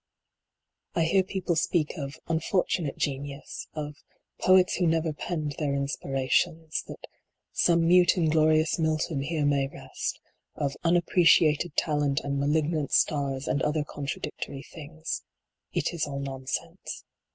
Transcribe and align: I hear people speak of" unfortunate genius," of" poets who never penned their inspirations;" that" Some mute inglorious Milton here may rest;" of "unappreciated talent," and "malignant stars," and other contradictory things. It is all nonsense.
I 0.95 1.03
hear 1.03 1.21
people 1.21 1.55
speak 1.55 1.93
of" 1.95 2.17
unfortunate 2.27 2.97
genius," 2.97 3.67
of" 3.75 3.97
poets 4.43 4.77
who 4.77 4.87
never 4.87 5.13
penned 5.13 5.57
their 5.59 5.75
inspirations;" 5.75 6.81
that" 6.87 7.05
Some 7.51 7.87
mute 7.87 8.17
inglorious 8.17 8.79
Milton 8.79 9.21
here 9.21 9.45
may 9.45 9.67
rest;" 9.67 10.19
of 10.55 10.75
"unappreciated 10.83 11.75
talent," 11.75 12.19
and 12.21 12.39
"malignant 12.39 12.91
stars," 12.91 13.47
and 13.47 13.61
other 13.61 13.83
contradictory 13.83 14.63
things. 14.63 15.21
It 15.71 15.93
is 15.93 16.07
all 16.07 16.17
nonsense. 16.17 17.03